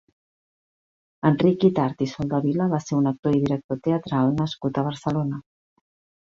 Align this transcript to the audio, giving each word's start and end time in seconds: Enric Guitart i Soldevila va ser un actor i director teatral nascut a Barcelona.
Enric 1.29 1.59
Guitart 1.63 2.01
i 2.05 2.07
Soldevila 2.13 2.67
va 2.71 2.79
ser 2.85 2.97
un 3.01 3.11
actor 3.11 3.37
i 3.37 3.43
director 3.45 3.81
teatral 3.89 4.33
nascut 4.41 4.81
a 4.83 4.87
Barcelona. 4.91 5.41